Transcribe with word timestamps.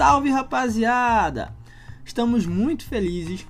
Salve 0.00 0.30
rapaziada! 0.30 1.54
Estamos 2.02 2.46
muito 2.46 2.86
felizes. 2.86 3.46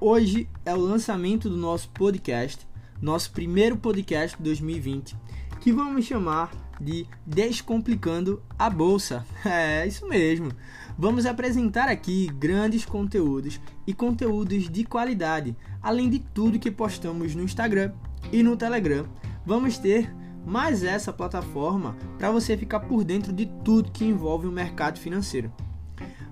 Hoje 0.00 0.48
é 0.64 0.72
o 0.72 0.78
lançamento 0.78 1.50
do 1.50 1.56
nosso 1.56 1.88
podcast, 1.88 2.64
nosso 3.02 3.32
primeiro 3.32 3.76
podcast 3.76 4.36
de 4.36 4.44
2020, 4.44 5.16
que 5.60 5.72
vamos 5.72 6.04
chamar 6.04 6.52
de 6.80 7.08
Descomplicando 7.26 8.40
a 8.56 8.70
Bolsa. 8.70 9.26
É 9.44 9.84
isso 9.84 10.06
mesmo. 10.06 10.52
Vamos 10.96 11.26
apresentar 11.26 11.88
aqui 11.88 12.28
grandes 12.38 12.84
conteúdos 12.84 13.60
e 13.84 13.92
conteúdos 13.92 14.70
de 14.70 14.84
qualidade, 14.84 15.56
além 15.82 16.08
de 16.08 16.20
tudo 16.20 16.60
que 16.60 16.70
postamos 16.70 17.34
no 17.34 17.42
Instagram 17.42 17.92
e 18.30 18.44
no 18.44 18.56
Telegram. 18.56 19.06
Vamos 19.44 19.76
ter 19.76 20.14
mais 20.46 20.84
essa 20.84 21.12
plataforma 21.12 21.96
para 22.16 22.30
você 22.30 22.56
ficar 22.56 22.78
por 22.78 23.02
dentro 23.02 23.32
de 23.32 23.46
tudo 23.64 23.90
que 23.90 24.04
envolve 24.04 24.46
o 24.46 24.52
mercado 24.52 24.96
financeiro. 25.00 25.52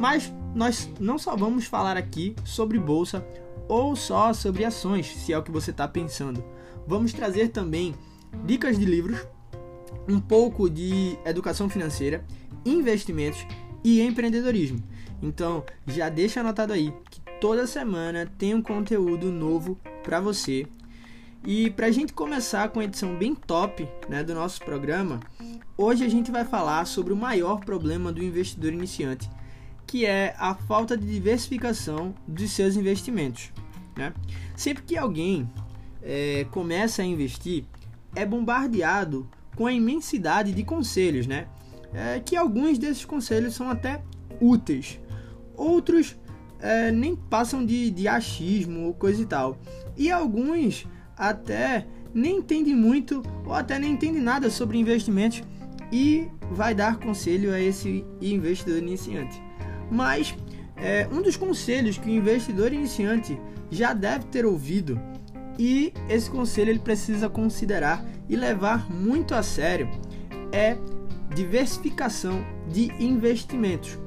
Mas 0.00 0.32
nós 0.54 0.90
não 0.98 1.18
só 1.18 1.36
vamos 1.36 1.66
falar 1.66 1.98
aqui 1.98 2.34
sobre 2.42 2.78
bolsa 2.78 3.22
ou 3.68 3.94
só 3.94 4.32
sobre 4.32 4.64
ações, 4.64 5.06
se 5.06 5.30
é 5.30 5.36
o 5.36 5.42
que 5.42 5.50
você 5.50 5.72
está 5.72 5.86
pensando. 5.86 6.42
Vamos 6.86 7.12
trazer 7.12 7.48
também 7.48 7.94
dicas 8.46 8.78
de 8.78 8.86
livros, 8.86 9.20
um 10.08 10.18
pouco 10.18 10.70
de 10.70 11.18
educação 11.22 11.68
financeira, 11.68 12.24
investimentos 12.64 13.46
e 13.84 14.00
empreendedorismo. 14.00 14.82
Então 15.20 15.62
já 15.86 16.08
deixa 16.08 16.40
anotado 16.40 16.72
aí 16.72 16.94
que 17.10 17.20
toda 17.38 17.66
semana 17.66 18.26
tem 18.38 18.54
um 18.54 18.62
conteúdo 18.62 19.30
novo 19.30 19.78
para 20.02 20.18
você. 20.18 20.66
E 21.44 21.68
para 21.68 21.88
a 21.88 21.90
gente 21.90 22.14
começar 22.14 22.70
com 22.70 22.80
a 22.80 22.84
edição 22.84 23.16
bem 23.16 23.34
top 23.34 23.86
né, 24.08 24.24
do 24.24 24.34
nosso 24.34 24.64
programa, 24.64 25.20
hoje 25.76 26.06
a 26.06 26.08
gente 26.08 26.30
vai 26.30 26.46
falar 26.46 26.86
sobre 26.86 27.12
o 27.12 27.16
maior 27.16 27.60
problema 27.60 28.10
do 28.10 28.24
investidor 28.24 28.72
iniciante, 28.72 29.28
que 29.90 30.06
é 30.06 30.36
a 30.38 30.54
falta 30.54 30.96
de 30.96 31.04
diversificação 31.04 32.14
dos 32.24 32.52
seus 32.52 32.76
investimentos. 32.76 33.50
Né? 33.96 34.14
Sempre 34.54 34.84
que 34.84 34.96
alguém 34.96 35.50
é, 36.00 36.46
começa 36.52 37.02
a 37.02 37.04
investir, 37.04 37.64
é 38.14 38.24
bombardeado 38.24 39.28
com 39.56 39.66
a 39.66 39.72
imensidade 39.72 40.52
de 40.52 40.62
conselhos, 40.62 41.26
né? 41.26 41.48
É, 41.92 42.20
que 42.20 42.36
alguns 42.36 42.78
desses 42.78 43.04
conselhos 43.04 43.54
são 43.54 43.68
até 43.68 44.00
úteis, 44.40 45.00
outros 45.56 46.16
é, 46.60 46.92
nem 46.92 47.16
passam 47.16 47.66
de, 47.66 47.90
de 47.90 48.06
achismo 48.06 48.86
ou 48.86 48.94
coisa 48.94 49.20
e 49.20 49.26
tal, 49.26 49.58
e 49.96 50.08
alguns 50.08 50.86
até 51.16 51.84
nem 52.14 52.36
entendem 52.36 52.76
muito 52.76 53.24
ou 53.44 53.52
até 53.52 53.76
nem 53.76 53.94
entendem 53.94 54.22
nada 54.22 54.50
sobre 54.50 54.78
investimentos 54.78 55.42
e 55.90 56.28
vai 56.52 56.76
dar 56.76 56.96
conselho 56.96 57.52
a 57.52 57.60
esse 57.60 58.04
investidor 58.22 58.78
iniciante. 58.78 59.49
Mas 59.90 60.34
é, 60.76 61.08
um 61.12 61.20
dos 61.20 61.36
conselhos 61.36 61.98
que 61.98 62.08
o 62.08 62.12
investidor 62.12 62.72
iniciante 62.72 63.38
já 63.70 63.92
deve 63.92 64.24
ter 64.26 64.46
ouvido 64.46 65.00
e 65.58 65.92
esse 66.08 66.30
conselho 66.30 66.70
ele 66.70 66.78
precisa 66.78 67.28
considerar 67.28 68.04
e 68.28 68.36
levar 68.36 68.90
muito 68.90 69.34
a 69.34 69.42
sério 69.42 69.90
é 70.52 70.76
diversificação 71.34 72.44
de 72.68 72.90
investimentos. 72.98 73.98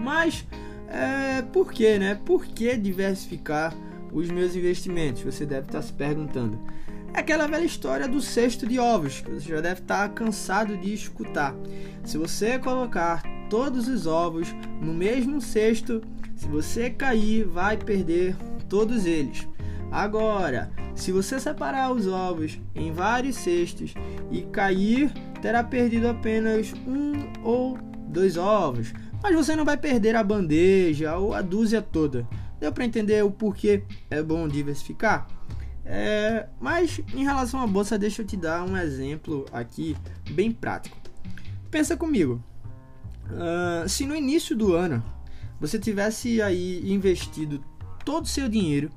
Mas 0.00 0.46
é, 0.88 1.42
por 1.42 1.72
que, 1.72 1.98
né? 1.98 2.18
Por 2.24 2.46
que 2.46 2.76
diversificar 2.76 3.74
os 4.12 4.30
meus 4.30 4.56
investimentos? 4.56 5.22
Você 5.22 5.44
deve 5.44 5.66
estar 5.66 5.82
se 5.82 5.92
perguntando. 5.92 6.58
É 7.12 7.20
aquela 7.20 7.46
velha 7.46 7.64
história 7.64 8.08
do 8.08 8.20
cesto 8.20 8.66
de 8.66 8.78
ovos, 8.78 9.20
que 9.20 9.30
você 9.30 9.48
já 9.48 9.60
deve 9.60 9.80
estar 9.80 10.08
cansado 10.10 10.76
de 10.76 10.92
escutar. 10.94 11.54
Se 12.04 12.18
você 12.18 12.58
colocar 12.58 13.22
todos 13.48 13.88
os 13.88 14.06
ovos 14.06 14.54
no 14.80 14.92
mesmo 14.92 15.40
cesto, 15.40 16.02
se 16.36 16.46
você 16.46 16.90
cair, 16.90 17.44
vai 17.44 17.76
perder 17.76 18.36
todos 18.68 19.06
eles. 19.06 19.46
Agora, 19.90 20.70
se 20.94 21.12
você 21.12 21.38
separar 21.38 21.92
os 21.92 22.06
ovos 22.06 22.58
em 22.74 22.92
vários 22.92 23.36
cestos 23.36 23.94
e 24.30 24.42
cair, 24.42 25.12
terá 25.40 25.62
perdido 25.62 26.08
apenas 26.08 26.72
um 26.86 27.12
ou 27.42 27.78
dois 28.08 28.36
ovos, 28.36 28.92
mas 29.22 29.34
você 29.34 29.54
não 29.56 29.64
vai 29.64 29.76
perder 29.76 30.16
a 30.16 30.22
bandeja 30.22 31.16
ou 31.16 31.34
a 31.34 31.40
dúzia 31.40 31.80
toda. 31.80 32.26
Deu 32.60 32.72
para 32.72 32.84
entender 32.84 33.24
o 33.24 33.30
porquê 33.30 33.82
é 34.10 34.22
bom 34.22 34.48
diversificar? 34.48 35.26
É, 35.84 36.48
mas 36.60 37.00
em 37.14 37.24
relação 37.24 37.60
à 37.60 37.66
bolsa, 37.66 37.98
deixa 37.98 38.22
eu 38.22 38.26
te 38.26 38.36
dar 38.36 38.64
um 38.64 38.76
exemplo 38.76 39.44
aqui 39.52 39.96
bem 40.30 40.50
prático. 40.50 40.96
Pensa 41.70 41.96
comigo. 41.96 42.42
Uh, 43.26 43.88
se 43.88 44.06
no 44.06 44.14
início 44.14 44.56
do 44.56 44.74
ano 44.74 45.02
você 45.60 45.78
tivesse 45.78 46.42
aí 46.42 46.92
investido 46.92 47.64
todo 48.04 48.24
o 48.24 48.28
seu 48.28 48.48
dinheiro 48.48 48.90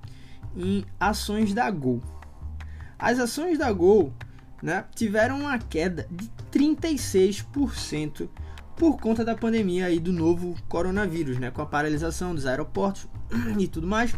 em 0.55 0.83
ações 0.99 1.53
da 1.53 1.69
Gol, 1.71 2.01
as 2.99 3.19
ações 3.19 3.57
da 3.57 3.71
Gol 3.71 4.11
né, 4.61 4.85
tiveram 4.95 5.39
uma 5.39 5.57
queda 5.57 6.07
de 6.09 6.29
36% 6.51 8.27
por 8.75 8.99
conta 8.99 9.23
da 9.23 9.35
pandemia 9.35 9.85
aí 9.85 9.99
do 9.99 10.11
novo 10.11 10.55
coronavírus, 10.67 11.37
né, 11.39 11.51
com 11.51 11.61
a 11.61 11.65
paralisação 11.65 12.33
dos 12.33 12.45
aeroportos 12.45 13.07
e 13.57 13.67
tudo 13.67 13.87
mais. 13.87 14.13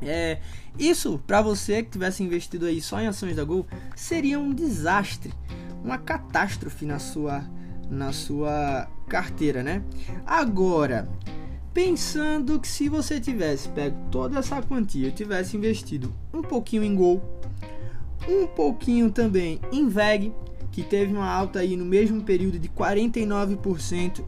É, 0.00 0.40
isso 0.78 1.20
para 1.26 1.42
você 1.42 1.82
que 1.82 1.90
tivesse 1.90 2.22
investido 2.22 2.66
aí 2.66 2.80
só 2.80 3.00
em 3.00 3.08
ações 3.08 3.34
da 3.34 3.42
Gol 3.42 3.66
seria 3.96 4.38
um 4.38 4.52
desastre, 4.52 5.34
uma 5.82 5.98
catástrofe 5.98 6.84
na 6.84 7.00
sua 7.00 7.44
na 7.90 8.12
sua 8.12 8.88
carteira, 9.08 9.62
né? 9.62 9.82
Agora, 10.24 11.08
pensando 11.74 12.60
que 12.60 12.68
se 12.68 12.88
você 12.88 13.20
tivesse 13.20 13.68
pego 13.70 13.96
toda 14.10 14.38
essa 14.38 14.62
quantia 14.62 15.10
tivesse 15.10 15.56
investido 15.56 16.14
um 16.32 16.42
pouquinho 16.42 16.84
em 16.84 16.94
Gol, 16.94 17.22
um 18.28 18.46
pouquinho 18.46 19.10
também 19.10 19.60
em 19.72 19.88
VEG, 19.88 20.32
que 20.70 20.82
teve 20.82 21.12
uma 21.12 21.28
alta 21.28 21.60
aí 21.60 21.76
no 21.76 21.84
mesmo 21.84 22.22
período 22.22 22.58
de 22.58 22.68
49%, 22.68 24.22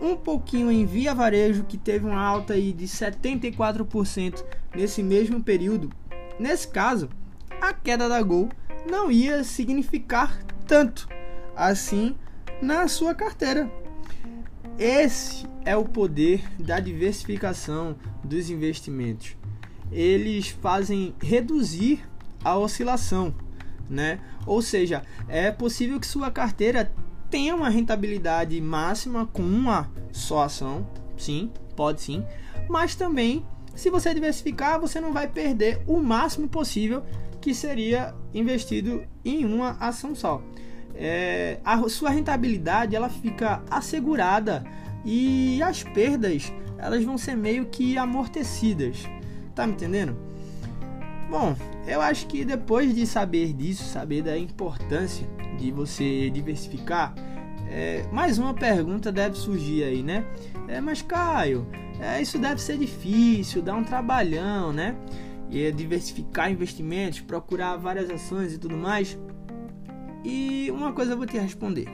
um 0.00 0.16
pouquinho 0.16 0.70
em 0.70 0.84
Via 0.84 1.14
Varejo, 1.14 1.64
que 1.64 1.78
teve 1.78 2.06
uma 2.06 2.20
alta 2.20 2.54
aí 2.54 2.72
de 2.72 2.86
74% 2.86 4.44
nesse 4.74 5.02
mesmo 5.02 5.42
período. 5.42 5.90
Nesse 6.38 6.68
caso, 6.68 7.08
a 7.60 7.72
queda 7.72 8.08
da 8.08 8.20
Gol 8.22 8.48
não 8.90 9.10
ia 9.10 9.42
significar 9.42 10.38
tanto 10.66 11.08
assim 11.54 12.14
na 12.60 12.88
sua 12.88 13.14
carteira. 13.14 13.70
Esse 14.78 15.46
é 15.64 15.74
o 15.76 15.84
poder 15.84 16.44
da 16.60 16.78
diversificação 16.78 17.96
dos 18.22 18.50
investimentos. 18.50 19.36
Eles 19.90 20.48
fazem 20.48 21.14
reduzir 21.20 22.04
a 22.44 22.58
oscilação, 22.58 23.34
né? 23.88 24.20
Ou 24.46 24.60
seja, 24.60 25.02
é 25.28 25.50
possível 25.50 25.98
que 25.98 26.06
sua 26.06 26.30
carteira 26.30 26.92
tenha 27.30 27.56
uma 27.56 27.70
rentabilidade 27.70 28.60
máxima 28.60 29.26
com 29.26 29.42
uma 29.42 29.90
só 30.12 30.42
ação, 30.42 30.86
sim, 31.16 31.50
pode 31.74 32.02
sim, 32.02 32.24
mas 32.68 32.94
também 32.94 33.44
se 33.74 33.90
você 33.90 34.12
diversificar, 34.14 34.80
você 34.80 35.00
não 35.00 35.12
vai 35.12 35.28
perder 35.28 35.82
o 35.86 35.98
máximo 35.98 36.48
possível 36.48 37.02
que 37.40 37.54
seria 37.54 38.14
investido 38.32 39.04
em 39.24 39.44
uma 39.44 39.72
ação 39.78 40.14
só. 40.14 40.42
É, 40.98 41.58
a 41.64 41.88
sua 41.88 42.10
rentabilidade 42.10 42.96
ela 42.96 43.08
fica 43.08 43.62
assegurada 43.70 44.64
e 45.04 45.62
as 45.62 45.82
perdas 45.82 46.52
elas 46.78 47.04
vão 47.04 47.18
ser 47.18 47.36
meio 47.36 47.66
que 47.66 47.96
amortecidas. 47.98 49.04
Tá 49.54 49.66
me 49.66 49.72
entendendo? 49.72 50.16
Bom, 51.30 51.56
eu 51.86 52.00
acho 52.00 52.26
que 52.26 52.44
depois 52.44 52.94
de 52.94 53.06
saber 53.06 53.52
disso, 53.52 53.84
saber 53.84 54.22
da 54.22 54.38
importância 54.38 55.26
de 55.58 55.70
você 55.70 56.30
diversificar, 56.30 57.14
é, 57.68 58.04
mais 58.12 58.38
uma 58.38 58.54
pergunta 58.54 59.10
deve 59.10 59.36
surgir 59.36 59.82
aí, 59.84 60.02
né? 60.02 60.24
É, 60.68 60.80
mas 60.80 61.02
Caio, 61.02 61.66
é, 62.00 62.20
isso 62.20 62.38
deve 62.38 62.60
ser 62.60 62.78
difícil, 62.78 63.62
dá 63.62 63.74
um 63.74 63.82
trabalhão, 63.82 64.72
né? 64.72 64.94
E 65.50 65.64
é 65.64 65.70
diversificar 65.70 66.50
investimentos, 66.50 67.20
procurar 67.20 67.76
várias 67.76 68.10
ações 68.10 68.52
e 68.52 68.58
tudo 68.58 68.76
mais. 68.76 69.18
E 70.26 70.68
uma 70.72 70.92
coisa 70.92 71.12
eu 71.12 71.16
vou 71.16 71.24
te 71.24 71.38
responder. 71.38 71.86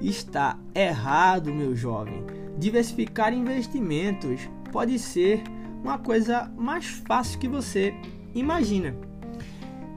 Está 0.00 0.58
errado, 0.74 1.52
meu 1.52 1.76
jovem. 1.76 2.24
Diversificar 2.56 3.34
investimentos 3.34 4.48
pode 4.72 4.98
ser 4.98 5.42
uma 5.82 5.98
coisa 5.98 6.50
mais 6.56 6.86
fácil 7.06 7.38
que 7.38 7.46
você 7.46 7.92
imagina. 8.34 8.96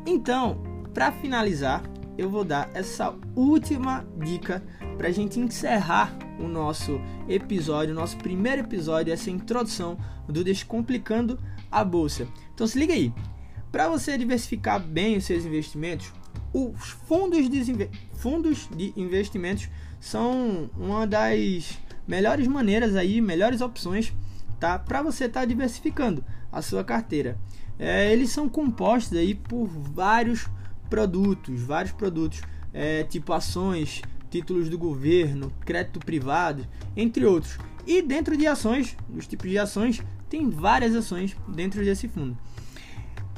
Então, 0.06 0.62
para 0.94 1.10
finalizar, 1.13 1.81
eu 2.18 2.30
vou 2.30 2.44
dar 2.44 2.69
essa 2.74 3.16
última 3.33 4.06
dica 4.18 4.62
para 4.98 5.07
a 5.07 5.12
gente 5.12 5.39
encerrar 5.39 6.13
o 6.38 6.50
nosso 6.50 7.00
episódio, 7.30 7.95
nosso 7.95 8.18
primeiro 8.18 8.63
episódio, 8.63 9.13
essa 9.13 9.31
introdução 9.31 9.98
do 10.28 10.44
Descomplicando 10.44 11.39
a 11.72 11.81
Bolsa. 11.81 12.28
Então 12.54 12.68
se 12.68 12.78
liga 12.78 12.94
aí. 12.94 13.13
Para 13.72 13.88
você 13.88 14.18
diversificar 14.18 14.81
bem 14.81 15.16
os 15.16 15.24
seus 15.24 15.45
investimentos, 15.45 16.12
os 16.53 16.89
fundos 17.07 17.50
de, 17.50 17.89
fundos 18.13 18.68
de 18.75 18.94
investimentos 18.95 19.69
são 20.00 20.69
uma 20.77 21.06
das 21.07 21.80
melhores 22.07 22.48
maneiras 22.48 22.95
aí, 22.95 23.21
melhores 23.21 23.62
opções, 23.62 24.13
tá? 24.59 24.77
Para 24.77 25.01
você 25.01 25.25
estar 25.25 25.42
tá 25.42 25.45
diversificando 25.45 26.24
a 26.51 26.62
sua 26.62 26.83
carteira. 26.83 27.38
É, 27.80 28.12
eles 28.12 28.30
são 28.30 28.50
compostos 28.50 29.18
aí 29.18 29.33
por 29.33 29.65
vários 29.65 30.48
produtos, 30.89 31.62
vários 31.62 31.94
produtos, 31.94 32.42
é, 32.74 33.04
tipo 33.04 33.31
ações, 33.33 34.01
títulos 34.30 34.69
do 34.69 34.77
governo, 34.77 35.51
crédito 35.62 36.00
privado, 36.00 36.68
entre 36.95 37.25
outros. 37.25 37.57
E 37.86 38.01
dentro 38.01 38.38
de 38.38 38.45
ações, 38.45 38.95
dos 39.09 39.25
tipos 39.25 39.50
de 39.50 39.57
ações, 39.57 40.01
tem 40.30 40.50
várias 40.50 40.95
ações 40.95 41.36
dentro 41.47 41.83
desse 41.83 42.07
fundo. 42.07 42.38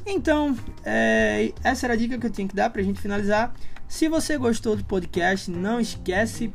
Então, 0.06 0.56
é, 0.84 1.54
essa 1.64 1.86
era 1.86 1.94
a 1.94 1.98
dica 1.98 2.18
que 2.18 2.26
eu 2.26 2.30
tinha 2.30 2.48
que 2.48 2.56
dar 2.56 2.70
para 2.70 2.82
a 2.82 2.84
gente 2.84 3.00
finalizar. 3.00 3.54
Se 3.88 4.10
você 4.10 4.38
gostou 4.38 4.76
do 4.76 4.84
podcast, 4.84 5.50
não 5.50 5.80
esquece 5.80 6.52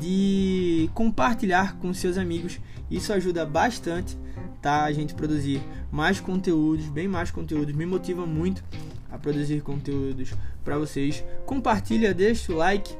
de 0.00 0.90
compartilhar 0.94 1.76
com 1.78 1.92
seus 1.92 2.16
amigos. 2.16 2.60
Isso 2.90 3.12
ajuda 3.12 3.44
bastante, 3.44 4.16
tá? 4.62 4.84
A 4.84 4.92
gente 4.92 5.14
produzir 5.14 5.60
mais 5.90 6.20
conteúdos, 6.20 6.86
bem 6.88 7.08
mais 7.08 7.30
conteúdos. 7.30 7.74
Me 7.74 7.84
motiva 7.84 8.26
muito 8.26 8.62
a 9.10 9.18
produzir 9.18 9.60
conteúdos 9.62 10.32
para 10.64 10.78
vocês. 10.78 11.24
Compartilha, 11.46 12.14
deixa 12.14 12.52
o 12.52 12.56
like 12.56 12.94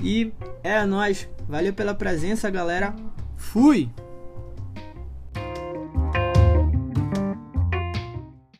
e 0.00 0.32
é 0.62 0.84
nóis. 0.84 1.28
Valeu 1.48 1.72
pela 1.72 1.94
presença, 1.94 2.50
galera. 2.50 2.94
Fui! 3.36 3.88